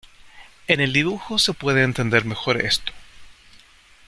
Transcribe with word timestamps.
En 0.65 0.79
el 0.79 0.93
dibujo 0.93 1.37
se 1.37 1.53
puede 1.53 1.83
entender 1.83 2.25
mejor 2.25 2.57
esto. 2.57 2.91